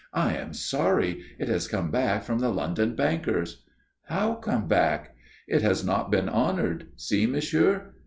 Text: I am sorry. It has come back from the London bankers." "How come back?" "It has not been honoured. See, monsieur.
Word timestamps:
I 0.15 0.33
am 0.35 0.55
sorry. 0.55 1.23
It 1.37 1.47
has 1.47 1.67
come 1.67 1.91
back 1.91 2.23
from 2.23 2.39
the 2.39 2.49
London 2.49 2.95
bankers." 2.95 3.61
"How 4.05 4.33
come 4.33 4.67
back?" 4.67 5.13
"It 5.47 5.61
has 5.61 5.85
not 5.85 6.09
been 6.09 6.27
honoured. 6.27 6.87
See, 6.95 7.27
monsieur. 7.27 7.93